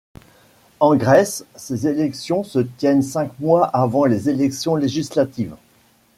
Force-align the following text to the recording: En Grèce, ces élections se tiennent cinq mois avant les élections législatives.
En 0.79 0.95
Grèce, 0.95 1.45
ces 1.55 1.85
élections 1.85 2.43
se 2.43 2.57
tiennent 2.57 3.03
cinq 3.03 3.39
mois 3.39 3.67
avant 3.67 4.05
les 4.05 4.29
élections 4.31 4.75
législatives. 4.75 5.55